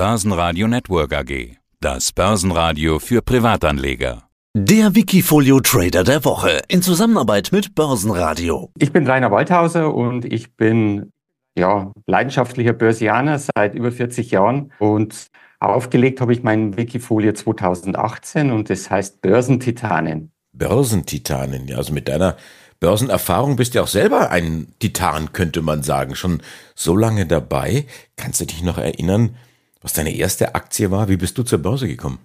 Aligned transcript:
Börsenradio 0.00 0.66
Network 0.66 1.12
AG. 1.12 1.58
Das 1.78 2.12
Börsenradio 2.12 2.98
für 2.98 3.20
Privatanleger. 3.20 4.22
Der 4.54 4.94
Wikifolio 4.94 5.60
Trader 5.60 6.04
der 6.04 6.24
Woche 6.24 6.62
in 6.68 6.80
Zusammenarbeit 6.80 7.50
mit 7.52 7.74
Börsenradio. 7.74 8.70
Ich 8.78 8.94
bin 8.94 9.06
Rainer 9.06 9.30
Waldhauser 9.30 9.94
und 9.94 10.24
ich 10.24 10.56
bin 10.56 11.12
ja, 11.54 11.92
leidenschaftlicher 12.06 12.72
Börsianer 12.72 13.38
seit 13.38 13.74
über 13.74 13.92
40 13.92 14.30
Jahren 14.30 14.72
und 14.78 15.26
aufgelegt 15.58 16.22
habe 16.22 16.32
ich 16.32 16.42
mein 16.42 16.78
Wikifolio 16.78 17.34
2018 17.34 18.52
und 18.52 18.70
das 18.70 18.90
heißt 18.90 19.20
Börsentitanen. 19.20 20.32
Börsentitanen, 20.54 21.68
ja, 21.68 21.76
also 21.76 21.92
mit 21.92 22.08
deiner 22.08 22.38
Börsenerfahrung 22.80 23.56
bist 23.56 23.74
du 23.74 23.80
ja 23.80 23.82
auch 23.82 23.88
selber 23.88 24.30
ein 24.30 24.68
Titan, 24.78 25.34
könnte 25.34 25.60
man 25.60 25.82
sagen. 25.82 26.14
Schon 26.14 26.40
so 26.74 26.96
lange 26.96 27.26
dabei. 27.26 27.84
Kannst 28.16 28.40
du 28.40 28.46
dich 28.46 28.62
noch 28.62 28.78
erinnern, 28.78 29.36
was 29.80 29.92
deine 29.92 30.14
erste 30.14 30.54
Aktie 30.54 30.90
war? 30.90 31.08
Wie 31.08 31.16
bist 31.16 31.38
du 31.38 31.42
zur 31.42 31.58
Börse 31.58 31.88
gekommen? 31.88 32.18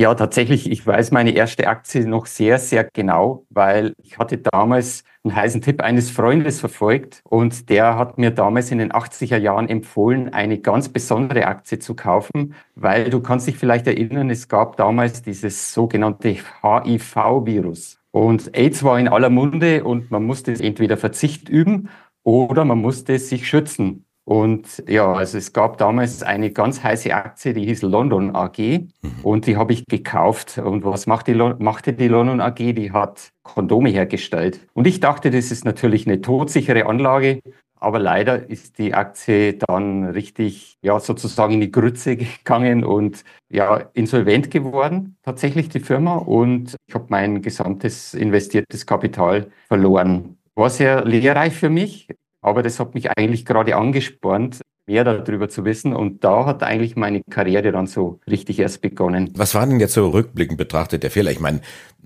Ja, 0.00 0.14
tatsächlich, 0.14 0.70
ich 0.70 0.86
weiß 0.86 1.10
meine 1.10 1.32
erste 1.32 1.66
Aktie 1.66 2.06
noch 2.06 2.26
sehr, 2.26 2.60
sehr 2.60 2.84
genau, 2.84 3.46
weil 3.50 3.94
ich 4.00 4.16
hatte 4.16 4.38
damals 4.38 5.02
einen 5.24 5.34
heißen 5.34 5.60
Tipp 5.60 5.82
eines 5.82 6.08
Freundes 6.08 6.60
verfolgt 6.60 7.20
und 7.24 7.68
der 7.68 7.96
hat 7.96 8.16
mir 8.16 8.30
damals 8.30 8.70
in 8.70 8.78
den 8.78 8.92
80er 8.92 9.38
Jahren 9.38 9.68
empfohlen, 9.68 10.32
eine 10.32 10.60
ganz 10.60 10.88
besondere 10.88 11.46
Aktie 11.46 11.80
zu 11.80 11.96
kaufen, 11.96 12.54
weil 12.76 13.10
du 13.10 13.18
kannst 13.20 13.48
dich 13.48 13.58
vielleicht 13.58 13.88
erinnern, 13.88 14.30
es 14.30 14.46
gab 14.46 14.76
damals 14.76 15.22
dieses 15.22 15.74
sogenannte 15.74 16.28
HIV-Virus. 16.62 17.98
Und 18.12 18.56
AIDS 18.56 18.84
war 18.84 19.00
in 19.00 19.08
aller 19.08 19.30
Munde 19.30 19.82
und 19.82 20.12
man 20.12 20.22
musste 20.22 20.52
entweder 20.52 20.96
Verzicht 20.96 21.48
üben 21.48 21.88
oder 22.22 22.64
man 22.64 22.78
musste 22.78 23.18
sich 23.18 23.48
schützen. 23.48 24.04
Und 24.28 24.84
ja, 24.86 25.10
also 25.10 25.38
es 25.38 25.54
gab 25.54 25.78
damals 25.78 26.22
eine 26.22 26.50
ganz 26.50 26.82
heiße 26.82 27.14
Aktie, 27.14 27.54
die 27.54 27.64
hieß 27.64 27.80
London 27.80 28.36
AG 28.36 28.58
mhm. 28.58 28.90
und 29.22 29.46
die 29.46 29.56
habe 29.56 29.72
ich 29.72 29.86
gekauft. 29.86 30.58
Und 30.58 30.84
was 30.84 31.06
macht 31.06 31.28
die, 31.28 31.34
machte 31.34 31.94
die 31.94 32.08
London 32.08 32.42
AG? 32.42 32.56
Die 32.56 32.92
hat 32.92 33.30
Kondome 33.42 33.88
hergestellt. 33.88 34.60
Und 34.74 34.86
ich 34.86 35.00
dachte, 35.00 35.30
das 35.30 35.50
ist 35.50 35.64
natürlich 35.64 36.06
eine 36.06 36.20
todsichere 36.20 36.84
Anlage. 36.84 37.40
Aber 37.80 37.98
leider 37.98 38.50
ist 38.50 38.78
die 38.78 38.92
Aktie 38.92 39.54
dann 39.54 40.04
richtig, 40.04 40.76
ja, 40.82 41.00
sozusagen 41.00 41.54
in 41.54 41.62
die 41.62 41.72
Grütze 41.72 42.18
gegangen 42.18 42.84
und 42.84 43.24
ja, 43.48 43.88
insolvent 43.94 44.50
geworden, 44.50 45.16
tatsächlich 45.22 45.70
die 45.70 45.80
Firma. 45.80 46.16
Und 46.16 46.76
ich 46.86 46.94
habe 46.94 47.06
mein 47.08 47.40
gesamtes 47.40 48.12
investiertes 48.12 48.84
Kapital 48.84 49.50
verloren. 49.68 50.36
War 50.54 50.68
sehr 50.68 51.06
lehrreich 51.06 51.54
für 51.54 51.70
mich. 51.70 52.08
Aber 52.40 52.62
das 52.62 52.78
hat 52.78 52.94
mich 52.94 53.10
eigentlich 53.10 53.44
gerade 53.44 53.76
angespornt, 53.76 54.60
mehr 54.86 55.04
darüber 55.04 55.48
zu 55.48 55.64
wissen. 55.64 55.94
Und 55.94 56.24
da 56.24 56.46
hat 56.46 56.62
eigentlich 56.62 56.96
meine 56.96 57.22
Karriere 57.30 57.72
dann 57.72 57.86
so 57.86 58.20
richtig 58.28 58.58
erst 58.58 58.80
begonnen. 58.80 59.30
Was 59.36 59.54
war 59.54 59.66
denn 59.66 59.80
jetzt 59.80 59.94
so 59.94 60.08
rückblickend 60.08 60.56
betrachtet 60.56 61.02
der 61.02 61.10
Fehler? 61.10 61.30
Ich 61.30 61.40
meine, 61.40 61.60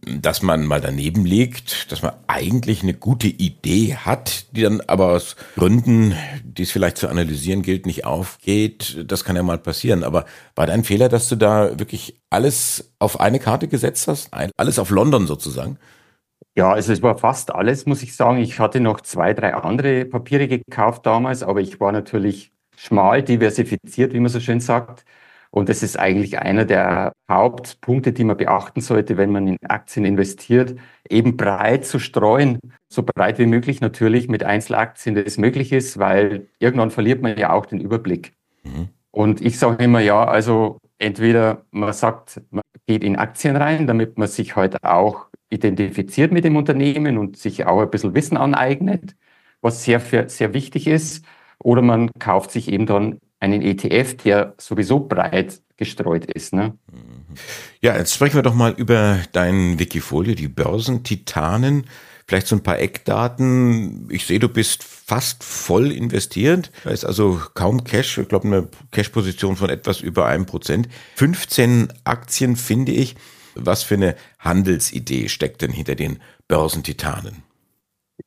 dass 0.05 0.43
man 0.43 0.67
mal 0.67 0.81
daneben 0.81 1.25
liegt, 1.25 1.93
dass 1.93 2.03
man 2.03 2.15
eigentlich 2.27 2.83
eine 2.83 2.95
gute 2.95 3.29
Idee 3.29 3.95
hat, 3.95 4.57
die 4.57 4.63
dann 4.63 4.81
aber 4.81 5.13
aus 5.13 5.37
Gründen, 5.55 6.15
die 6.43 6.65
es 6.65 6.73
vielleicht 6.73 6.99
zu 6.99 7.09
analysieren 7.09 7.63
gilt, 7.63 7.87
nicht 7.87 8.05
aufgeht, 8.05 9.05
das 9.07 9.23
kann 9.23 9.37
ja 9.37 9.45
mal 9.45 9.59
passieren. 9.59 10.03
Aber 10.03 10.25
war 10.57 10.67
dein 10.67 10.83
Fehler, 10.83 11.09
dass 11.09 11.29
du 11.29 11.37
da 11.37 11.79
wirklich 11.79 12.21
alles 12.31 12.93
auf 12.99 13.21
eine 13.21 13.39
Karte 13.39 13.69
gesetzt 13.69 14.09
hast? 14.09 14.31
Alles 14.57 14.81
auf 14.81 14.91
London 14.91 15.29
sozusagen? 15.29 15.79
Ja, 16.55 16.73
also 16.73 16.93
es 16.93 17.03
war 17.03 17.17
fast 17.17 17.55
alles, 17.55 17.87
muss 17.87 18.03
ich 18.03 18.15
sagen. 18.15 18.39
Ich 18.39 18.59
hatte 18.59 18.81
noch 18.81 19.01
zwei, 19.01 19.33
drei 19.33 19.55
andere 19.55 20.05
Papiere 20.05 20.49
gekauft 20.49 21.07
damals, 21.07 21.43
aber 21.43 21.61
ich 21.61 21.81
war 21.81 21.93
natürlich 21.93 22.53
schmal 22.77 23.23
diversifiziert, 23.23 24.13
wie 24.13 24.21
man 24.21 24.29
so 24.29 24.41
schön 24.41 24.61
sagt. 24.61 25.05
Und 25.51 25.69
das 25.69 25.83
ist 25.83 25.99
eigentlich 25.99 26.39
einer 26.39 26.65
der 26.65 27.13
Hauptpunkte, 27.31 28.13
die 28.13 28.25
man 28.25 28.39
beachten 28.39 28.81
sollte, 28.81 29.19
wenn 29.19 29.31
man 29.31 29.47
in 29.47 29.59
Aktien 29.69 30.07
investiert, 30.07 30.75
eben 31.09 31.37
breit 31.37 31.85
zu 31.85 31.99
streuen, 31.99 32.59
so 32.89 33.03
breit 33.03 33.39
wie 33.39 33.47
möglich 33.47 33.83
natürlich 33.83 34.29
mit 34.29 34.45
Einzelaktien, 34.45 35.15
das 35.15 35.37
möglich 35.37 35.73
ist, 35.73 35.99
weil 35.99 36.49
irgendwann 36.59 36.91
verliert 36.91 37.21
man 37.21 37.37
ja 37.37 37.53
auch 37.53 37.67
den 37.67 37.81
Überblick. 37.81 38.33
Mhm. 38.63 38.89
Und 39.11 39.43
ich 39.43 39.59
sage 39.59 39.85
immer, 39.85 40.01
ja, 40.01 40.25
also 40.25 40.79
entweder 40.99 41.67
man 41.71 41.93
sagt, 41.93 42.41
man 42.51 42.63
geht 42.87 43.05
in 43.05 43.17
Aktien 43.17 43.57
rein, 43.57 43.87
damit 43.87 44.17
man 44.17 44.29
sich 44.29 44.57
halt 44.57 44.83
auch 44.83 45.27
identifiziert 45.53 46.33
mit 46.33 46.45
dem 46.45 46.57
Unternehmen 46.57 47.19
und 47.19 47.37
sich 47.37 47.67
auch 47.67 47.81
ein 47.81 47.91
bisschen 47.91 48.15
Wissen 48.15 48.37
aneignet, 48.37 49.15
was 49.61 49.85
sehr, 49.85 50.01
sehr 50.29 50.55
wichtig 50.55 50.87
ist. 50.87 51.25
Oder 51.59 51.83
man 51.83 52.11
kauft 52.19 52.51
sich 52.51 52.73
eben 52.73 52.87
dann 52.87 53.19
einen 53.39 53.63
ETF, 53.63 54.17
der 54.17 54.55
sowieso 54.59 55.01
breit 55.01 55.61
gestreut 55.77 56.25
ist. 56.27 56.53
Ne? 56.53 56.77
Ja, 57.81 57.97
jetzt 57.97 58.15
sprechen 58.15 58.37
wir 58.37 58.43
doch 58.43 58.55
mal 58.55 58.73
über 58.77 59.19
dein 59.33 59.79
Wikifolio, 59.79 60.35
die 60.35 60.49
Börsentitanen. 60.49 61.85
Vielleicht 62.27 62.47
so 62.47 62.57
ein 62.57 62.63
paar 62.63 62.79
Eckdaten. 62.79 64.09
Ich 64.11 64.27
sehe, 64.27 64.39
du 64.39 64.49
bist 64.49 64.85
fast 64.85 65.43
voll 65.43 65.91
investiert. 65.91 66.71
Da 66.85 66.91
ist 66.91 67.05
also 67.05 67.41
kaum 67.55 67.85
Cash. 67.85 68.19
Ich 68.19 68.29
glaube, 68.29 68.47
eine 68.47 68.69
Cash-Position 68.93 69.57
von 69.57 69.71
etwas 69.71 70.01
über 70.01 70.27
einem 70.27 70.47
Prozent. 70.47 70.89
15 71.17 71.93
Aktien 72.05 72.57
finde 72.57 72.93
ich. 72.93 73.17
Was 73.55 73.83
für 73.83 73.95
eine 73.95 74.15
Handelsidee 74.39 75.29
steckt 75.29 75.63
denn 75.63 75.71
hinter 75.71 75.95
den 75.95 76.19
Börsentitanen? 76.49 77.43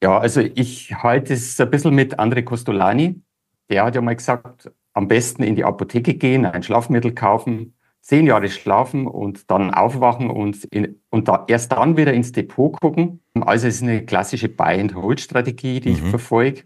Ja, 0.01 0.17
also 0.17 0.41
ich 0.41 0.93
halte 0.95 1.33
es 1.33 1.59
ein 1.59 1.69
bisschen 1.69 1.95
mit 1.95 2.19
André 2.19 2.43
Costolani. 2.43 3.21
Der 3.69 3.85
hat 3.85 3.95
ja 3.95 4.01
mal 4.01 4.15
gesagt, 4.15 4.71
am 4.93 5.07
besten 5.07 5.43
in 5.43 5.55
die 5.55 5.63
Apotheke 5.63 6.15
gehen, 6.15 6.45
ein 6.45 6.63
Schlafmittel 6.63 7.13
kaufen, 7.13 7.75
zehn 8.01 8.27
Jahre 8.27 8.49
schlafen 8.49 9.07
und 9.07 9.49
dann 9.49 9.73
aufwachen 9.73 10.29
und, 10.29 10.63
in, 10.65 11.01
und 11.09 11.27
da, 11.27 11.45
erst 11.47 11.71
dann 11.71 11.97
wieder 11.97 12.13
ins 12.13 12.31
Depot 12.31 12.79
gucken. 12.79 13.21
Also 13.41 13.67
es 13.67 13.75
ist 13.75 13.83
eine 13.83 14.05
klassische 14.05 14.47
Buy-and-Hold-Strategie, 14.47 15.79
die 15.79 15.89
mhm. 15.89 15.95
ich 15.95 16.01
verfolge. 16.01 16.63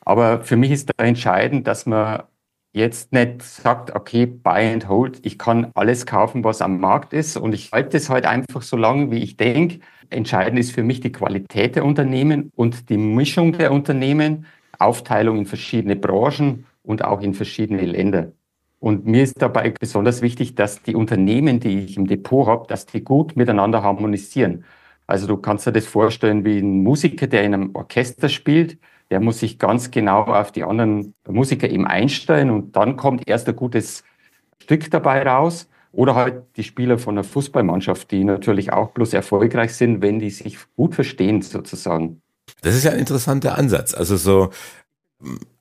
Aber 0.00 0.42
für 0.42 0.56
mich 0.56 0.70
ist 0.70 0.90
da 0.96 1.04
entscheidend, 1.04 1.66
dass 1.66 1.86
man 1.86 2.22
jetzt 2.76 3.12
nicht 3.12 3.42
sagt, 3.42 3.94
okay, 3.96 4.26
buy 4.26 4.72
and 4.72 4.86
hold, 4.86 5.24
ich 5.24 5.38
kann 5.38 5.70
alles 5.74 6.04
kaufen, 6.04 6.44
was 6.44 6.60
am 6.60 6.78
Markt 6.78 7.14
ist 7.14 7.36
und 7.38 7.54
ich 7.54 7.72
halte 7.72 7.96
es 7.96 8.10
halt 8.10 8.26
einfach 8.26 8.60
so 8.60 8.76
lange, 8.76 9.10
wie 9.10 9.18
ich 9.18 9.38
denke. 9.38 9.80
Entscheidend 10.10 10.58
ist 10.58 10.72
für 10.72 10.82
mich 10.82 11.00
die 11.00 11.10
Qualität 11.10 11.74
der 11.74 11.86
Unternehmen 11.86 12.52
und 12.54 12.90
die 12.90 12.98
Mischung 12.98 13.52
der 13.52 13.72
Unternehmen, 13.72 14.46
Aufteilung 14.78 15.38
in 15.38 15.46
verschiedene 15.46 15.96
Branchen 15.96 16.66
und 16.82 17.02
auch 17.02 17.22
in 17.22 17.32
verschiedene 17.32 17.86
Länder. 17.86 18.32
Und 18.78 19.06
mir 19.06 19.22
ist 19.22 19.40
dabei 19.40 19.70
besonders 19.70 20.20
wichtig, 20.20 20.54
dass 20.54 20.82
die 20.82 20.94
Unternehmen, 20.94 21.60
die 21.60 21.80
ich 21.80 21.96
im 21.96 22.06
Depot 22.06 22.46
habe, 22.46 22.66
dass 22.68 22.84
die 22.84 23.02
gut 23.02 23.36
miteinander 23.36 23.82
harmonisieren. 23.82 24.64
Also 25.06 25.26
du 25.26 25.38
kannst 25.38 25.66
dir 25.66 25.72
das 25.72 25.86
vorstellen 25.86 26.44
wie 26.44 26.58
ein 26.58 26.82
Musiker, 26.82 27.26
der 27.26 27.42
in 27.44 27.54
einem 27.54 27.70
Orchester 27.74 28.28
spielt 28.28 28.78
der 29.10 29.20
muss 29.20 29.40
sich 29.40 29.58
ganz 29.58 29.90
genau 29.90 30.22
auf 30.24 30.52
die 30.52 30.64
anderen 30.64 31.14
Musiker 31.28 31.68
eben 31.68 31.86
einstellen 31.86 32.50
und 32.50 32.76
dann 32.76 32.96
kommt 32.96 33.28
erst 33.28 33.48
ein 33.48 33.56
gutes 33.56 34.02
Stück 34.62 34.90
dabei 34.90 35.22
raus. 35.22 35.68
Oder 35.92 36.14
halt 36.14 36.42
die 36.56 36.62
Spieler 36.62 36.98
von 36.98 37.14
der 37.14 37.24
Fußballmannschaft, 37.24 38.10
die 38.10 38.22
natürlich 38.22 38.70
auch 38.70 38.90
bloß 38.90 39.14
erfolgreich 39.14 39.74
sind, 39.74 40.02
wenn 40.02 40.18
die 40.18 40.28
sich 40.28 40.58
gut 40.76 40.94
verstehen, 40.94 41.40
sozusagen. 41.40 42.20
Das 42.60 42.74
ist 42.74 42.84
ja 42.84 42.90
ein 42.90 42.98
interessanter 42.98 43.56
Ansatz. 43.56 43.94
Also 43.94 44.16
so 44.16 44.50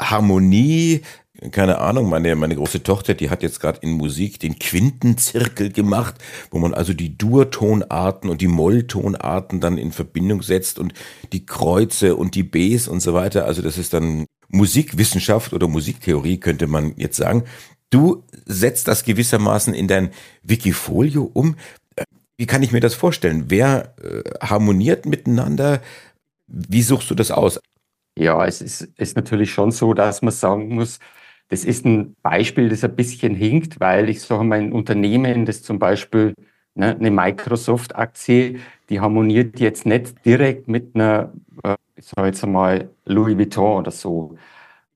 Harmonie, 0.01 1.03
keine 1.51 1.79
Ahnung, 1.79 2.09
meine, 2.09 2.35
meine 2.35 2.55
große 2.55 2.83
Tochter, 2.83 3.13
die 3.13 3.29
hat 3.29 3.43
jetzt 3.43 3.59
gerade 3.59 3.79
in 3.81 3.91
Musik 3.91 4.39
den 4.39 4.57
Quintenzirkel 4.57 5.71
gemacht, 5.71 6.15
wo 6.51 6.59
man 6.59 6.73
also 6.73 6.93
die 6.93 7.17
Durtonarten 7.17 8.29
und 8.29 8.41
die 8.41 8.47
Molltonarten 8.47 9.59
dann 9.59 9.77
in 9.77 9.91
Verbindung 9.91 10.41
setzt 10.41 10.79
und 10.79 10.93
die 11.33 11.45
Kreuze 11.45 12.15
und 12.15 12.35
die 12.35 12.43
Bs 12.43 12.87
und 12.87 13.01
so 13.01 13.13
weiter. 13.13 13.45
Also 13.45 13.61
das 13.61 13.77
ist 13.77 13.93
dann 13.93 14.25
Musikwissenschaft 14.47 15.53
oder 15.53 15.67
Musiktheorie, 15.67 16.39
könnte 16.39 16.67
man 16.67 16.93
jetzt 16.97 17.17
sagen. 17.17 17.43
Du 17.89 18.23
setzt 18.45 18.87
das 18.87 19.03
gewissermaßen 19.03 19.73
in 19.73 19.87
dein 19.87 20.11
Wikifolio 20.43 21.29
um. 21.33 21.55
Wie 22.37 22.45
kann 22.45 22.63
ich 22.63 22.71
mir 22.71 22.81
das 22.81 22.93
vorstellen? 22.93 23.45
Wer 23.47 23.95
äh, 24.01 24.23
harmoniert 24.45 25.05
miteinander? 25.05 25.81
Wie 26.47 26.81
suchst 26.81 27.09
du 27.09 27.15
das 27.15 27.31
aus? 27.31 27.59
Ja, 28.17 28.45
es 28.45 28.61
ist, 28.61 28.81
ist 28.97 29.15
natürlich 29.15 29.51
schon 29.51 29.71
so, 29.71 29.93
dass 29.93 30.21
man 30.21 30.31
sagen 30.31 30.75
muss, 30.75 30.99
das 31.49 31.65
ist 31.65 31.85
ein 31.85 32.15
Beispiel, 32.21 32.69
das 32.69 32.83
ein 32.83 32.95
bisschen 32.95 33.35
hinkt, 33.35 33.79
weil 33.79 34.09
ich 34.09 34.21
sage 34.21 34.43
mal, 34.43 34.59
ein 34.59 34.71
Unternehmen, 34.71 35.45
das 35.45 35.61
zum 35.61 35.79
Beispiel 35.79 36.33
ne, 36.75 36.95
eine 36.95 37.11
Microsoft-Aktie, 37.11 38.59
die 38.89 38.99
harmoniert 38.99 39.59
jetzt 39.59 39.85
nicht 39.85 40.25
direkt 40.25 40.67
mit 40.67 40.95
einer, 40.95 41.33
äh, 41.63 41.75
ich 41.95 42.05
sage 42.05 42.27
jetzt 42.27 42.43
einmal, 42.43 42.89
Louis 43.05 43.37
Vuitton 43.37 43.79
oder 43.79 43.91
so. 43.91 44.37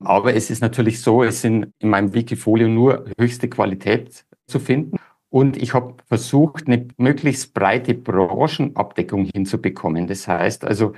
Aber 0.00 0.34
es 0.34 0.50
ist 0.50 0.62
natürlich 0.62 1.00
so, 1.02 1.22
es 1.22 1.42
sind 1.42 1.72
in 1.78 1.90
meinem 1.90 2.14
Wikifolio 2.14 2.68
nur 2.68 3.06
höchste 3.18 3.48
Qualität 3.48 4.24
zu 4.46 4.58
finden. 4.58 4.96
Und 5.30 5.56
ich 5.56 5.74
habe 5.74 5.94
versucht, 6.08 6.66
eine 6.66 6.88
möglichst 6.96 7.54
breite 7.54 7.94
Branchenabdeckung 7.94 9.26
hinzubekommen. 9.26 10.06
Das 10.08 10.26
heißt 10.26 10.64
also, 10.64 10.94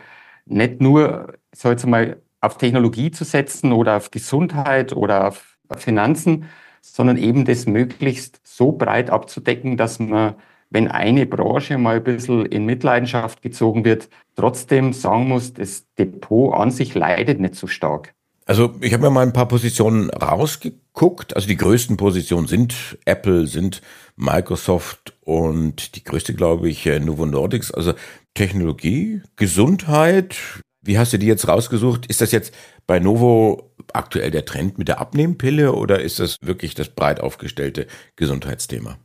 nicht 0.46 0.80
nur, 0.80 1.34
ich 1.52 1.60
sage 1.60 1.74
jetzt 1.74 1.86
mal, 1.86 2.22
auf 2.42 2.58
Technologie 2.58 3.10
zu 3.10 3.24
setzen 3.24 3.72
oder 3.72 3.96
auf 3.96 4.10
Gesundheit 4.10 4.92
oder 4.92 5.28
auf 5.28 5.56
Finanzen, 5.76 6.44
sondern 6.82 7.16
eben 7.16 7.44
das 7.44 7.66
möglichst 7.66 8.40
so 8.44 8.72
breit 8.72 9.08
abzudecken, 9.08 9.76
dass 9.76 9.98
man, 9.98 10.34
wenn 10.68 10.88
eine 10.88 11.24
Branche 11.24 11.78
mal 11.78 11.96
ein 11.96 12.04
bisschen 12.04 12.44
in 12.46 12.66
Mitleidenschaft 12.66 13.40
gezogen 13.40 13.84
wird, 13.84 14.08
trotzdem 14.34 14.92
sagen 14.92 15.28
muss, 15.28 15.54
das 15.54 15.86
Depot 15.98 16.52
an 16.54 16.70
sich 16.70 16.94
leidet 16.94 17.40
nicht 17.40 17.54
so 17.54 17.68
stark. 17.68 18.14
Also 18.44 18.74
ich 18.80 18.92
habe 18.92 19.04
mir 19.04 19.10
mal 19.10 19.24
ein 19.24 19.32
paar 19.32 19.46
Positionen 19.46 20.10
rausgeguckt. 20.10 21.36
Also 21.36 21.46
die 21.46 21.56
größten 21.56 21.96
Positionen 21.96 22.48
sind 22.48 22.98
Apple, 23.04 23.46
sind 23.46 23.82
Microsoft 24.16 25.14
und 25.20 25.94
die 25.94 26.02
größte, 26.02 26.34
glaube 26.34 26.68
ich, 26.68 26.84
äh, 26.86 26.98
Novo 26.98 27.24
Nordics. 27.24 27.70
Also 27.70 27.94
Technologie, 28.34 29.22
Gesundheit. 29.36 30.36
Wie 30.82 30.98
hast 30.98 31.12
du 31.12 31.18
die 31.18 31.26
jetzt 31.26 31.46
rausgesucht? 31.46 32.06
Ist 32.06 32.20
das 32.20 32.32
jetzt 32.32 32.52
bei 32.86 32.98
Novo 32.98 33.72
aktuell 33.92 34.30
der 34.30 34.44
Trend 34.44 34.78
mit 34.78 34.88
der 34.88 35.00
Abnehmpille 35.00 35.72
oder 35.72 36.00
ist 36.00 36.18
das 36.18 36.36
wirklich 36.42 36.74
das 36.74 36.88
breit 36.88 37.20
aufgestellte 37.20 37.86
Gesundheitsthema? 38.16 38.98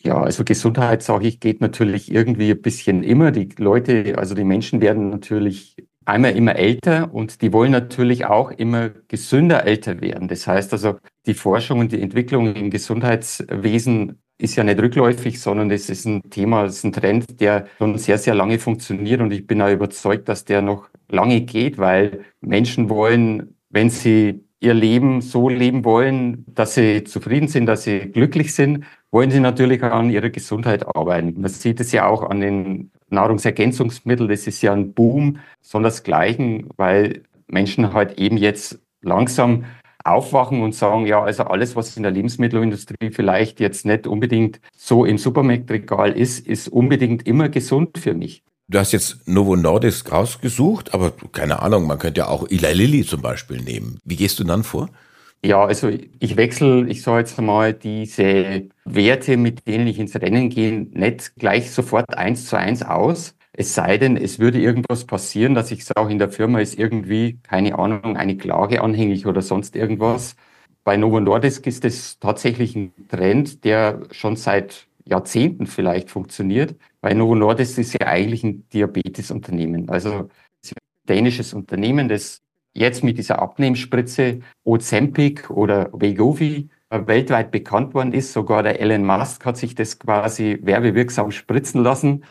Ja, 0.00 0.22
also 0.22 0.44
Gesundheit, 0.44 1.02
sage 1.02 1.26
ich, 1.26 1.40
geht 1.40 1.60
natürlich 1.60 2.12
irgendwie 2.12 2.52
ein 2.52 2.62
bisschen 2.62 3.02
immer. 3.02 3.32
Die 3.32 3.48
Leute, 3.58 4.16
also 4.16 4.36
die 4.36 4.44
Menschen 4.44 4.80
werden 4.80 5.10
natürlich 5.10 5.74
einmal 6.04 6.36
immer 6.36 6.54
älter 6.54 7.12
und 7.12 7.42
die 7.42 7.52
wollen 7.52 7.72
natürlich 7.72 8.26
auch 8.26 8.52
immer 8.52 8.90
gesünder 9.08 9.64
älter 9.64 10.00
werden. 10.00 10.28
Das 10.28 10.46
heißt 10.46 10.72
also, 10.72 10.98
die 11.26 11.34
Forschung 11.34 11.80
und 11.80 11.90
die 11.90 12.00
Entwicklung 12.00 12.54
im 12.54 12.70
Gesundheitswesen 12.70 14.22
ist 14.38 14.56
ja 14.56 14.64
nicht 14.64 14.80
rückläufig, 14.80 15.40
sondern 15.40 15.70
es 15.70 15.88
ist 15.88 16.04
ein 16.04 16.22
Thema, 16.30 16.64
es 16.64 16.78
ist 16.78 16.84
ein 16.84 16.92
Trend, 16.92 17.40
der 17.40 17.66
schon 17.78 17.96
sehr, 17.98 18.18
sehr 18.18 18.34
lange 18.34 18.58
funktioniert 18.58 19.20
und 19.20 19.32
ich 19.32 19.46
bin 19.46 19.62
auch 19.62 19.70
überzeugt, 19.70 20.28
dass 20.28 20.44
der 20.44 20.62
noch 20.62 20.88
lange 21.08 21.40
geht, 21.42 21.78
weil 21.78 22.24
Menschen 22.40 22.90
wollen, 22.90 23.56
wenn 23.70 23.90
sie 23.90 24.46
ihr 24.60 24.74
Leben 24.74 25.20
so 25.20 25.48
leben 25.48 25.84
wollen, 25.84 26.44
dass 26.48 26.74
sie 26.74 27.04
zufrieden 27.04 27.48
sind, 27.48 27.66
dass 27.66 27.84
sie 27.84 28.00
glücklich 28.10 28.54
sind, 28.54 28.84
wollen 29.10 29.30
sie 29.30 29.40
natürlich 29.40 29.82
an 29.82 30.10
ihrer 30.10 30.30
Gesundheit 30.30 30.86
arbeiten. 30.96 31.40
Man 31.40 31.50
sieht 31.50 31.80
es 31.80 31.92
ja 31.92 32.06
auch 32.06 32.22
an 32.28 32.40
den 32.40 32.90
Nahrungsergänzungsmitteln, 33.08 34.28
das 34.28 34.46
ist 34.46 34.62
ja 34.62 34.72
ein 34.72 34.92
Boom, 34.92 35.38
sondersgleichen, 35.60 36.68
weil 36.76 37.22
Menschen 37.46 37.92
halt 37.92 38.18
eben 38.18 38.36
jetzt 38.36 38.80
langsam 39.02 39.64
aufwachen 40.06 40.62
und 40.62 40.74
sagen, 40.74 41.06
ja, 41.06 41.22
also 41.22 41.44
alles, 41.44 41.76
was 41.76 41.96
in 41.96 42.02
der 42.02 42.12
Lebensmittelindustrie 42.12 43.10
vielleicht 43.10 43.60
jetzt 43.60 43.86
nicht 43.86 44.06
unbedingt 44.06 44.60
so 44.76 45.04
im 45.04 45.18
Supermarktregal 45.18 46.12
ist, 46.12 46.46
ist 46.46 46.68
unbedingt 46.68 47.26
immer 47.26 47.48
gesund 47.48 47.98
für 47.98 48.14
mich. 48.14 48.42
Du 48.68 48.78
hast 48.78 48.92
jetzt 48.92 49.28
Novo 49.28 49.54
Nordisk 49.54 50.10
rausgesucht, 50.10 50.92
aber 50.92 51.12
keine 51.30 51.62
Ahnung, 51.62 51.86
man 51.86 51.98
könnte 51.98 52.22
ja 52.22 52.28
auch 52.28 52.48
Eli 52.48 52.72
Lilly 52.72 53.04
zum 53.04 53.22
Beispiel 53.22 53.60
nehmen. 53.60 54.00
Wie 54.04 54.16
gehst 54.16 54.40
du 54.40 54.44
dann 54.44 54.64
vor? 54.64 54.88
Ja, 55.44 55.64
also 55.64 55.88
ich 56.18 56.36
wechsle, 56.36 56.88
ich 56.88 57.02
sage 57.02 57.20
jetzt 57.20 57.40
mal, 57.40 57.72
diese 57.72 58.68
Werte, 58.84 59.36
mit 59.36 59.68
denen 59.68 59.86
ich 59.86 60.00
ins 60.00 60.16
Rennen 60.16 60.48
gehe, 60.48 60.88
nicht 60.90 61.36
gleich 61.36 61.70
sofort 61.70 62.18
eins 62.18 62.46
zu 62.46 62.58
eins 62.58 62.82
aus. 62.82 63.35
Es 63.58 63.74
sei 63.74 63.96
denn, 63.96 64.18
es 64.18 64.38
würde 64.38 64.60
irgendwas 64.60 65.06
passieren, 65.06 65.54
dass 65.54 65.70
ich 65.70 65.86
sage, 65.86 66.12
in 66.12 66.18
der 66.18 66.28
Firma 66.28 66.60
ist 66.60 66.78
irgendwie, 66.78 67.38
keine 67.42 67.78
Ahnung, 67.78 68.16
eine 68.16 68.36
Klage 68.36 68.82
anhängig 68.82 69.26
oder 69.26 69.40
sonst 69.40 69.76
irgendwas. 69.76 70.36
Bei 70.84 70.98
Novo 70.98 71.20
Nordisk 71.20 71.66
ist 71.66 71.82
das 71.84 72.18
tatsächlich 72.18 72.76
ein 72.76 72.92
Trend, 73.08 73.64
der 73.64 74.02
schon 74.10 74.36
seit 74.36 74.88
Jahrzehnten 75.06 75.66
vielleicht 75.66 76.10
funktioniert. 76.10 76.76
Bei 77.00 77.14
Novo 77.14 77.34
Nordisk 77.34 77.78
ist 77.78 77.94
ja 77.94 78.06
eigentlich 78.06 78.44
ein 78.44 78.68
Diabetesunternehmen. 78.74 79.88
Also 79.88 80.12
ein 80.12 80.28
dänisches 81.08 81.54
Unternehmen, 81.54 82.10
das 82.10 82.42
jetzt 82.74 83.02
mit 83.04 83.16
dieser 83.16 83.40
Abnehmspritze 83.40 84.40
Ozempic 84.64 85.48
oder 85.48 85.88
Wegovy 85.94 86.68
weltweit 86.90 87.50
bekannt 87.50 87.94
worden 87.94 88.12
ist. 88.12 88.34
Sogar 88.34 88.62
der 88.62 88.80
Elon 88.80 89.06
Musk 89.06 89.46
hat 89.46 89.56
sich 89.56 89.74
das 89.74 89.98
quasi 89.98 90.58
werbewirksam 90.60 91.30
spritzen 91.30 91.82
lassen 91.82 92.22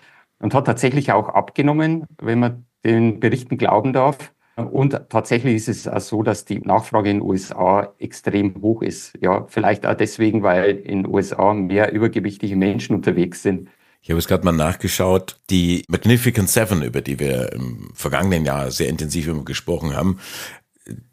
und 0.46 0.54
hat 0.54 0.66
tatsächlich 0.66 1.12
auch 1.12 1.30
abgenommen, 1.30 2.06
wenn 2.22 2.38
man 2.38 2.66
den 2.84 3.20
Berichten 3.20 3.58
glauben 3.58 3.94
darf. 3.94 4.32
Und 4.58 4.92
tatsächlich 5.10 5.56
ist 5.56 5.68
es 5.68 5.88
auch 5.88 6.00
so, 6.00 6.22
dass 6.22 6.46
die 6.46 6.60
Nachfrage 6.60 7.10
in 7.10 7.18
den 7.18 7.28
USA 7.28 7.96
extrem 7.98 8.62
hoch 8.62 8.84
ist. 8.84 9.14
Ja, 9.22 9.48
vielleicht 9.48 9.88
auch 9.88 9.96
deswegen, 9.96 10.44
weil 10.44 10.76
in 10.78 11.02
den 11.02 11.08
USA 11.12 11.56
mehr 11.56 11.92
übergewichtige 11.92 12.56
Menschen 12.56 12.96
unterwegs 12.96 13.42
sind. 13.42 13.70
Ich 14.04 14.12
habe 14.12 14.20
es 14.20 14.28
gerade 14.28 14.46
mal 14.46 14.52
nachgeschaut. 14.52 15.40
Die 15.50 15.84
Magnificent 15.88 16.48
Seven, 16.48 16.84
über 16.84 17.02
die 17.02 17.20
wir 17.20 17.52
im 17.52 17.90
vergangenen 17.96 18.46
Jahr 18.46 18.70
sehr 18.70 18.88
intensiv 18.88 19.28
gesprochen 19.46 19.96
haben, 19.96 20.20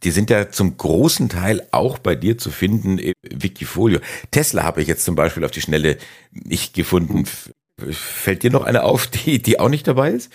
die 0.02 0.10
sind 0.10 0.28
ja 0.28 0.50
zum 0.50 0.76
großen 0.76 1.30
Teil 1.30 1.66
auch 1.70 1.98
bei 1.98 2.14
dir 2.14 2.36
zu 2.36 2.50
finden 2.50 2.98
im 2.98 3.14
Wikifolio. 3.22 4.00
Tesla 4.30 4.62
habe 4.64 4.82
ich 4.82 4.88
jetzt 4.88 5.04
zum 5.04 5.14
Beispiel 5.14 5.44
auf 5.44 5.50
die 5.50 5.62
Schnelle 5.62 5.96
nicht 6.32 6.74
gefunden. 6.74 7.24
Fällt 7.78 8.42
dir 8.42 8.50
noch 8.50 8.64
eine 8.64 8.84
auf, 8.84 9.06
die, 9.06 9.40
die 9.40 9.58
auch 9.58 9.68
nicht 9.68 9.86
dabei 9.86 10.10
ist? 10.10 10.32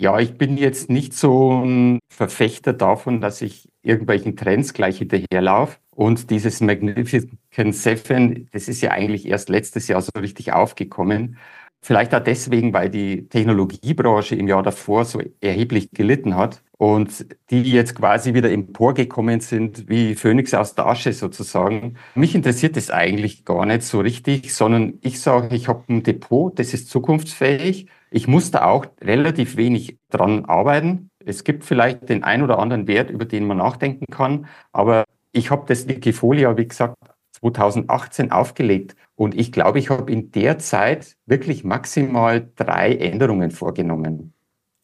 Ja, 0.00 0.18
ich 0.20 0.38
bin 0.38 0.56
jetzt 0.56 0.90
nicht 0.90 1.12
so 1.12 1.64
ein 1.64 1.98
Verfechter 2.08 2.72
davon, 2.72 3.20
dass 3.20 3.42
ich 3.42 3.68
irgendwelchen 3.82 4.36
Trends 4.36 4.72
gleich 4.72 4.98
hinterherlaufe. 4.98 5.78
Und 5.90 6.30
dieses 6.30 6.60
Magnificent 6.60 7.34
Seven, 7.74 8.48
das 8.52 8.68
ist 8.68 8.80
ja 8.80 8.92
eigentlich 8.92 9.26
erst 9.26 9.48
letztes 9.48 9.88
Jahr 9.88 10.00
so 10.00 10.12
richtig 10.16 10.52
aufgekommen. 10.52 11.38
Vielleicht 11.80 12.14
auch 12.14 12.22
deswegen, 12.22 12.72
weil 12.72 12.90
die 12.90 13.28
Technologiebranche 13.28 14.36
im 14.36 14.46
Jahr 14.46 14.62
davor 14.62 15.04
so 15.04 15.20
erheblich 15.40 15.90
gelitten 15.90 16.36
hat 16.36 16.62
und 16.78 17.26
die 17.50 17.62
jetzt 17.62 17.96
quasi 17.96 18.34
wieder 18.34 18.50
emporgekommen 18.50 19.40
sind, 19.40 19.88
wie 19.88 20.14
Phönix 20.14 20.54
aus 20.54 20.74
der 20.74 20.86
Asche 20.86 21.12
sozusagen. 21.12 21.96
Mich 22.14 22.34
interessiert 22.34 22.76
das 22.76 22.90
eigentlich 22.90 23.44
gar 23.44 23.66
nicht 23.66 23.82
so 23.82 24.00
richtig, 24.00 24.54
sondern 24.54 24.94
ich 25.02 25.20
sage, 25.20 25.54
ich 25.54 25.68
habe 25.68 25.84
ein 25.88 26.04
Depot, 26.04 26.56
das 26.58 26.72
ist 26.74 26.88
zukunftsfähig. 26.88 27.88
Ich 28.10 28.28
muss 28.28 28.52
da 28.52 28.64
auch 28.64 28.86
relativ 29.02 29.56
wenig 29.56 29.98
dran 30.08 30.44
arbeiten. 30.44 31.10
Es 31.24 31.44
gibt 31.44 31.64
vielleicht 31.64 32.08
den 32.08 32.22
ein 32.22 32.42
oder 32.42 32.58
anderen 32.60 32.86
Wert, 32.86 33.10
über 33.10 33.24
den 33.24 33.46
man 33.46 33.58
nachdenken 33.58 34.06
kann, 34.10 34.46
aber 34.72 35.04
ich 35.32 35.50
habe 35.50 35.64
das 35.66 35.88
Wikifolia, 35.88 36.56
wie 36.56 36.66
gesagt, 36.66 36.96
2018 37.40 38.30
aufgelegt. 38.30 38.96
Und 39.14 39.34
ich 39.34 39.52
glaube, 39.52 39.78
ich 39.78 39.90
habe 39.90 40.10
in 40.10 40.30
der 40.30 40.58
Zeit 40.58 41.16
wirklich 41.26 41.64
maximal 41.64 42.48
drei 42.56 42.94
Änderungen 42.94 43.50
vorgenommen. 43.50 44.32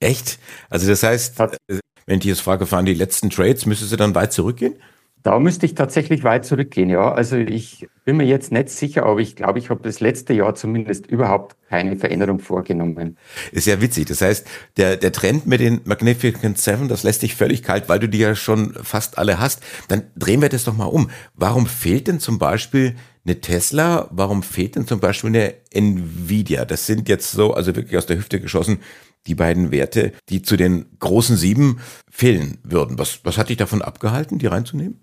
Echt? 0.05 0.39
Also 0.69 0.87
das 0.87 1.03
heißt, 1.03 1.39
wenn 2.07 2.19
ich 2.19 2.25
jetzt 2.25 2.43
frage, 2.43 2.67
fahren 2.67 2.85
die 2.85 2.95
letzten 2.95 3.31
Trades, 3.31 3.65
müsste 3.65 3.87
sie 3.87 3.97
dann 3.97 4.15
weit 4.15 4.33
zurückgehen? 4.33 4.75
Da 5.23 5.39
müsste 5.39 5.65
ich 5.65 5.75
tatsächlich 5.75 6.23
weit 6.23 6.45
zurückgehen, 6.45 6.91
ja. 6.91 7.11
Also 7.11 7.37
ich 7.37 7.89
bin 8.05 8.19
mir 8.19 8.27
jetzt 8.27 8.53
nicht 8.53 8.69
sicher, 8.69 9.07
aber 9.07 9.21
ich 9.21 9.37
glaube, 9.37 9.59
ich 9.59 9.71
habe 9.71 9.81
das 9.83 10.01
letzte 10.01 10.35
Jahr 10.35 10.55
zumindest 10.55 11.07
überhaupt 11.07 11.57
keine 11.71 11.97
Veränderung 11.97 12.41
vorgenommen. 12.41 13.17
Ist 13.51 13.67
ja 13.67 13.81
witzig. 13.81 14.05
Das 14.05 14.21
heißt, 14.21 14.47
der, 14.77 14.99
der 14.99 15.13
Trend 15.13 15.47
mit 15.47 15.61
den 15.61 15.81
Magnificent 15.85 16.59
Seven, 16.59 16.89
das 16.89 17.05
lässt 17.05 17.23
dich 17.23 17.35
völlig 17.35 17.63
kalt, 17.63 17.89
weil 17.89 18.01
du 18.01 18.07
die 18.07 18.19
ja 18.19 18.35
schon 18.35 18.75
fast 18.75 19.17
alle 19.17 19.41
hast. 19.41 19.63
Dann 19.89 20.03
drehen 20.15 20.43
wir 20.43 20.51
das 20.51 20.65
doch 20.65 20.77
mal 20.77 20.85
um. 20.85 21.09
Warum 21.35 21.67
fehlt 21.67 22.09
denn 22.09 22.21
zum 22.21 22.39
Beispiel 22.39 22.95
eine 23.25 23.41
Tesla? 23.41 24.09
Warum 24.11 24.43
fehlt 24.43 24.77
denn 24.77 24.87
zum 24.87 25.01
Beispiel 25.01 25.29
eine 25.31 25.55
Nvidia? 25.73 26.65
Das 26.65 26.87
sind 26.87 27.09
jetzt 27.09 27.33
so, 27.33 27.55
also 27.55 27.75
wirklich 27.75 27.97
aus 27.97 28.07
der 28.07 28.17
Hüfte 28.17 28.41
geschossen, 28.41 28.81
die 29.27 29.35
beiden 29.35 29.71
Werte, 29.71 30.13
die 30.29 30.43
zu 30.43 30.57
den 30.57 30.87
großen 30.99 31.37
sieben 31.37 31.81
fehlen 32.11 32.59
würden. 32.63 32.99
Was, 32.99 33.25
was 33.25 33.39
hat 33.39 33.49
dich 33.49 33.57
davon 33.57 33.83
abgehalten, 33.83 34.39
die 34.39 34.47
reinzunehmen? 34.47 35.01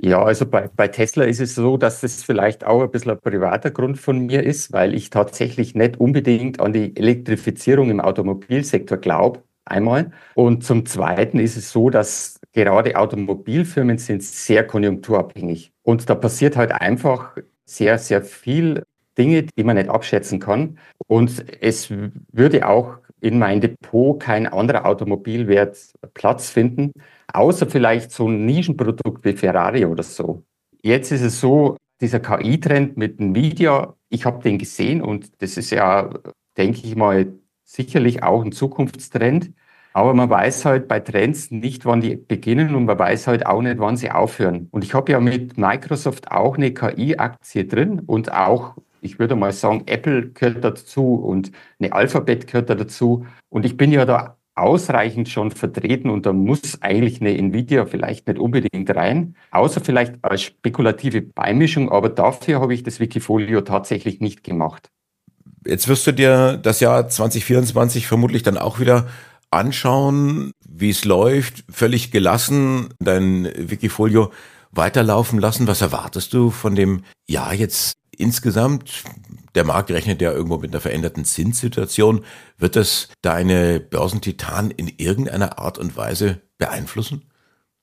Ja, 0.00 0.22
also 0.22 0.46
bei, 0.46 0.68
bei 0.74 0.88
Tesla 0.88 1.24
ist 1.24 1.40
es 1.40 1.54
so, 1.54 1.76
dass 1.76 2.02
es 2.02 2.24
vielleicht 2.24 2.64
auch 2.64 2.82
ein 2.82 2.90
bisschen 2.90 3.12
ein 3.12 3.20
privater 3.20 3.70
Grund 3.70 3.98
von 3.98 4.26
mir 4.26 4.42
ist, 4.42 4.72
weil 4.72 4.94
ich 4.94 5.10
tatsächlich 5.10 5.74
nicht 5.74 5.98
unbedingt 6.00 6.60
an 6.60 6.72
die 6.72 6.96
Elektrifizierung 6.96 7.90
im 7.90 8.00
Automobilsektor 8.00 8.98
glaube, 8.98 9.42
einmal. 9.64 10.10
Und 10.34 10.64
zum 10.64 10.86
Zweiten 10.86 11.38
ist 11.38 11.56
es 11.56 11.70
so, 11.70 11.90
dass 11.90 12.40
gerade 12.52 12.96
Automobilfirmen 12.96 13.98
sind 13.98 14.22
sehr 14.22 14.66
konjunkturabhängig. 14.66 15.72
Und 15.82 16.08
da 16.08 16.14
passiert 16.14 16.56
halt 16.56 16.72
einfach 16.72 17.36
sehr, 17.64 17.98
sehr 17.98 18.22
viel 18.22 18.84
Dinge, 19.16 19.44
die 19.44 19.64
man 19.64 19.76
nicht 19.76 19.88
abschätzen 19.88 20.40
kann. 20.40 20.78
Und 21.06 21.44
es 21.60 21.90
würde 21.90 22.66
auch 22.66 22.98
in 23.20 23.38
mein 23.38 23.60
Depot 23.60 24.18
kein 24.20 24.46
anderer 24.46 24.84
Automobilwert 24.86 25.76
Platz 26.14 26.50
finden, 26.50 26.92
außer 27.32 27.66
vielleicht 27.66 28.10
so 28.10 28.28
ein 28.28 28.44
Nischenprodukt 28.46 29.24
wie 29.24 29.34
Ferrari 29.34 29.84
oder 29.84 30.02
so. 30.02 30.42
Jetzt 30.82 31.12
ist 31.12 31.22
es 31.22 31.40
so, 31.40 31.76
dieser 32.00 32.18
KI-Trend 32.18 32.96
mit 32.96 33.20
Nvidia, 33.20 33.94
ich 34.08 34.24
habe 34.24 34.42
den 34.42 34.58
gesehen 34.58 35.00
und 35.02 35.40
das 35.40 35.56
ist 35.56 35.70
ja, 35.70 36.10
denke 36.56 36.80
ich 36.84 36.96
mal, 36.96 37.32
sicherlich 37.64 38.22
auch 38.24 38.44
ein 38.44 38.50
Zukunftstrend. 38.50 39.52
Aber 39.92 40.14
man 40.14 40.30
weiß 40.30 40.64
halt 40.64 40.88
bei 40.88 41.00
Trends 41.00 41.50
nicht, 41.50 41.84
wann 41.84 42.00
die 42.00 42.16
beginnen 42.16 42.74
und 42.74 42.86
man 42.86 42.98
weiß 42.98 43.26
halt 43.26 43.46
auch 43.46 43.62
nicht, 43.62 43.78
wann 43.78 43.96
sie 43.96 44.10
aufhören. 44.10 44.68
Und 44.70 44.84
ich 44.84 44.94
habe 44.94 45.12
ja 45.12 45.20
mit 45.20 45.58
Microsoft 45.58 46.30
auch 46.30 46.56
eine 46.56 46.72
KI-Aktie 46.72 47.66
drin 47.66 48.00
und 48.06 48.32
auch 48.32 48.74
ich 49.04 49.18
würde 49.18 49.34
mal 49.34 49.52
sagen, 49.52 49.82
Apple 49.86 50.30
gehört 50.30 50.62
dazu 50.62 51.14
und 51.14 51.50
eine 51.80 51.92
Alphabet 51.92 52.46
gehört 52.46 52.70
da 52.70 52.76
dazu. 52.76 53.26
Und 53.48 53.66
ich 53.66 53.76
bin 53.76 53.90
ja 53.90 54.04
da 54.04 54.36
ausreichend 54.54 55.28
schon 55.28 55.50
vertreten 55.50 56.10
und 56.10 56.26
da 56.26 56.32
muss 56.32 56.80
eigentlich 56.82 57.20
eine 57.20 57.36
Nvidia 57.36 57.86
vielleicht 57.86 58.28
nicht 58.28 58.38
unbedingt 58.38 58.94
rein, 58.94 59.34
außer 59.50 59.80
vielleicht 59.80 60.16
als 60.22 60.42
spekulative 60.42 61.22
Beimischung, 61.22 61.90
aber 61.90 62.10
dafür 62.10 62.60
habe 62.60 62.74
ich 62.74 62.82
das 62.82 63.00
Wikifolio 63.00 63.62
tatsächlich 63.62 64.20
nicht 64.20 64.44
gemacht. 64.44 64.90
Jetzt 65.66 65.88
wirst 65.88 66.06
du 66.06 66.12
dir 66.12 66.58
das 66.62 66.80
Jahr 66.80 67.08
2024 67.08 68.06
vermutlich 68.06 68.42
dann 68.42 68.58
auch 68.58 68.78
wieder 68.78 69.06
anschauen, 69.52 70.52
wie 70.66 70.90
es 70.90 71.04
läuft, 71.04 71.64
völlig 71.70 72.10
gelassen 72.10 72.88
dein 72.98 73.50
Wikifolio 73.56 74.32
weiterlaufen 74.70 75.38
lassen. 75.38 75.66
Was 75.66 75.82
erwartest 75.82 76.32
du 76.32 76.50
von 76.50 76.74
dem 76.74 77.04
Jahr 77.28 77.54
jetzt 77.54 77.92
insgesamt? 78.16 79.04
Der 79.54 79.64
Markt 79.64 79.90
rechnet 79.90 80.22
ja 80.22 80.32
irgendwo 80.32 80.58
mit 80.58 80.72
einer 80.72 80.80
veränderten 80.80 81.24
Zinssituation. 81.24 82.24
Wird 82.56 82.76
das 82.76 83.08
deine 83.20 83.80
Börsentitan 83.80 84.70
in 84.70 84.88
irgendeiner 84.96 85.58
Art 85.58 85.78
und 85.78 85.96
Weise 85.96 86.40
beeinflussen? 86.56 87.22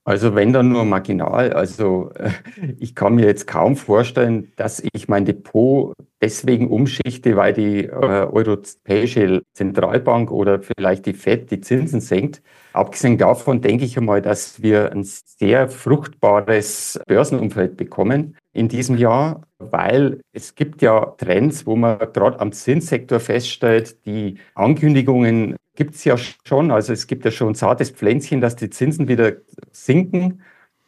Also 0.10 0.34
wenn 0.34 0.54
dann 0.54 0.70
nur 0.70 0.86
marginal. 0.86 1.54
Also 1.54 2.10
äh, 2.16 2.32
ich 2.80 2.96
kann 2.96 3.14
mir 3.14 3.28
jetzt 3.28 3.46
kaum 3.46 3.76
vorstellen, 3.76 4.52
dass 4.56 4.82
ich 4.92 5.08
mein 5.08 5.24
Depot 5.24 5.94
deswegen 6.20 6.68
umschichte, 6.68 7.36
weil 7.36 7.54
die 7.54 7.86
äh, 7.86 7.92
Europäische 7.92 9.44
Zentralbank 9.54 10.32
oder 10.32 10.62
vielleicht 10.64 11.06
die 11.06 11.14
FED 11.14 11.52
die 11.52 11.62
Zinsen 11.62 12.02
senkt. 12.02 12.42
Abgesehen 12.74 13.20
davon 13.20 13.62
denke 13.62 13.86
ich 13.86 14.00
einmal, 14.00 14.24
dass 14.24 14.64
wir 14.64 14.92
ein 14.92 15.04
sehr 15.04 15.70
fruchtbares 15.70 17.00
Börsenumfeld 17.06 17.78
bekommen 17.78 18.36
in 18.52 18.68
diesem 18.68 18.98
Jahr, 18.98 19.44
weil 19.60 20.22
es 20.34 20.56
gibt 20.56 20.82
ja 20.82 21.14
Trends, 21.20 21.68
wo 21.68 21.76
man 21.76 22.00
gerade 22.00 22.40
am 22.40 22.52
Zinssektor 22.52 23.20
feststellt, 23.20 24.04
die 24.08 24.40
Ankündigungen 24.56 25.56
gibt 25.80 25.96
es 25.96 26.04
ja 26.04 26.18
schon. 26.18 26.72
Also 26.72 26.92
es 26.92 27.08
gibt 27.08 27.24
ja 27.24 27.32
schon 27.32 27.56
zartes 27.56 27.90
Pflänzchen, 27.90 28.42
dass 28.42 28.58
die 28.58 28.70
Zinsen 28.70 29.08
wieder 29.08 29.32
sinken. 29.72 30.42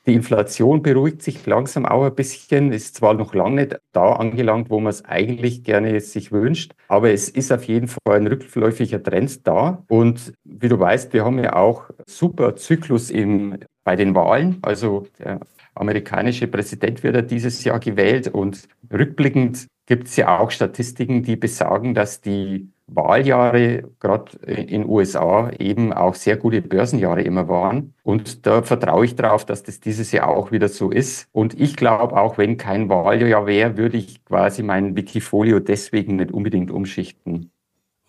Die 0.05 0.13
Inflation 0.13 0.81
beruhigt 0.81 1.21
sich 1.21 1.45
langsam 1.45 1.85
auch 1.85 2.03
ein 2.03 2.13
bisschen, 2.13 2.73
ist 2.73 2.95
zwar 2.95 3.13
noch 3.13 3.33
lange 3.33 3.55
nicht 3.61 3.79
da 3.93 4.13
angelangt, 4.13 4.69
wo 4.69 4.81
man 4.81 4.89
es 4.89 5.05
eigentlich 5.05 5.63
gerne 5.63 6.01
sich 6.01 6.33
wünscht, 6.33 6.73
aber 6.89 7.11
es 7.11 7.29
ist 7.29 7.53
auf 7.53 7.63
jeden 7.65 7.87
Fall 7.87 8.17
ein 8.17 8.27
rückläufiger 8.27 9.01
Trend 9.01 9.47
da. 9.47 9.83
Und 9.87 10.33
wie 10.43 10.67
du 10.67 10.77
weißt, 10.77 11.13
wir 11.13 11.23
haben 11.23 11.39
ja 11.39 11.55
auch 11.55 11.89
super 12.05 12.57
Zyklus 12.57 13.11
im, 13.11 13.59
bei 13.85 13.95
den 13.95 14.13
Wahlen. 14.13 14.57
Also 14.61 15.07
der 15.19 15.39
amerikanische 15.73 16.47
Präsident 16.47 17.01
wird 17.03 17.15
ja 17.15 17.21
dieses 17.21 17.63
Jahr 17.63 17.79
gewählt 17.79 18.27
und 18.27 18.67
rückblickend 18.91 19.67
gibt 19.91 20.07
es 20.07 20.15
ja 20.15 20.39
auch 20.39 20.51
Statistiken, 20.51 21.21
die 21.21 21.35
besagen, 21.35 21.93
dass 21.93 22.21
die 22.21 22.71
Wahljahre, 22.87 23.83
gerade 23.99 24.37
in 24.47 24.87
USA, 24.87 25.51
eben 25.59 25.91
auch 25.91 26.15
sehr 26.15 26.37
gute 26.37 26.61
Börsenjahre 26.61 27.23
immer 27.23 27.49
waren. 27.49 27.93
Und 28.01 28.45
da 28.45 28.61
vertraue 28.61 29.03
ich 29.03 29.17
darauf, 29.17 29.45
dass 29.45 29.63
das 29.63 29.81
dieses 29.81 30.13
Jahr 30.13 30.29
auch 30.29 30.53
wieder 30.53 30.69
so 30.69 30.91
ist. 30.91 31.27
Und 31.33 31.59
ich 31.59 31.75
glaube, 31.75 32.15
auch 32.15 32.37
wenn 32.37 32.55
kein 32.55 32.87
Wahljahr 32.87 33.47
wäre, 33.47 33.75
würde 33.75 33.97
ich 33.97 34.23
quasi 34.23 34.63
mein 34.63 34.95
Wikifolio 34.95 35.59
deswegen 35.59 36.15
nicht 36.15 36.31
unbedingt 36.31 36.71
umschichten. 36.71 37.51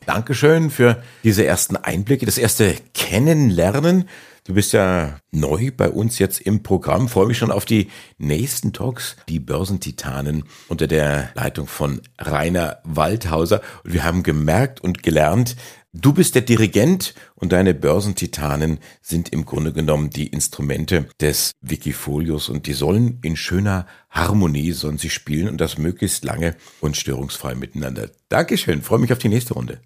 Dankeschön 0.06 0.71
für 0.71 1.02
diese 1.25 1.44
ersten 1.44 1.76
Einblicke, 1.76 2.26
das 2.26 2.38
erste 2.38 2.75
Kennenlernen 2.94 4.09
Du 4.44 4.54
bist 4.54 4.73
ja 4.73 5.21
neu 5.30 5.71
bei 5.71 5.88
uns 5.88 6.18
jetzt 6.18 6.40
im 6.40 6.64
Programm. 6.64 7.09
Freue 7.09 7.28
mich 7.28 7.38
schon 7.38 7.52
auf 7.52 7.64
die 7.64 7.90
nächsten 8.18 8.73
Talks, 8.73 9.14
die 9.28 9.38
Börsentitanen 9.38 10.44
unter 10.66 10.88
der 10.88 11.30
Leitung 11.35 11.68
von 11.68 12.00
Rainer 12.18 12.78
Waldhauser. 12.82 13.61
Und 13.85 13.92
wir 13.92 14.02
haben 14.02 14.25
gemerkt 14.25 14.80
und 14.80 15.04
gelernt, 15.04 15.54
du 15.92 16.12
bist 16.12 16.35
der 16.35 16.42
Dirigent 16.42 17.14
und 17.37 17.52
deine 17.52 17.73
Börsentitanen 17.73 18.80
sind 19.00 19.28
im 19.28 19.44
Grunde 19.44 19.73
genommen 19.73 20.11
die 20.11 20.26
Instrumente 20.26 21.06
des 21.21 21.52
Wikifolios 21.61 22.49
und 22.49 22.66
die 22.66 22.73
sollen 22.73 23.21
in 23.23 23.37
schöner 23.37 23.87
Harmonie 24.11 24.73
sollen 24.73 24.99
sie 24.99 25.11
spielen 25.11 25.49
und 25.49 25.61
das 25.61 25.78
möglichst 25.78 26.25
lange 26.25 26.56
und 26.80 26.97
störungsfrei 26.97 27.54
miteinander. 27.54 28.11
Dankeschön. 28.28 28.82
Freue 28.82 28.99
mich 28.99 29.12
auf 29.12 29.18
die 29.18 29.28
nächste 29.28 29.54
Runde. 29.54 29.80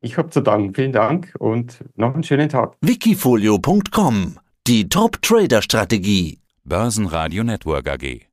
Ich 0.00 0.16
habe 0.16 0.30
zu 0.30 0.40
danken. 0.40 0.74
Vielen 0.74 0.92
Dank 0.92 1.34
und 1.38 1.84
noch 1.96 2.14
einen 2.14 2.22
schönen 2.22 2.48
Tag. 2.48 2.74
Wikifolio.com 2.80 4.38
Die 4.66 4.88
Top-Trader-Strategie. 4.88 6.38
Börsenradio 6.64 7.42
Network 7.42 7.88
AG. 7.88 8.27